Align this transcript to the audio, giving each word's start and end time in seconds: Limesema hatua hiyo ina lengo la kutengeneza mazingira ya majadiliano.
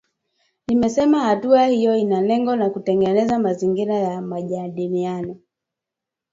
Limesema 0.67 1.19
hatua 1.19 1.65
hiyo 1.67 1.95
ina 1.95 2.21
lengo 2.21 2.55
la 2.55 2.69
kutengeneza 2.69 3.39
mazingira 3.39 3.95
ya 3.95 4.21
majadiliano. 4.21 5.35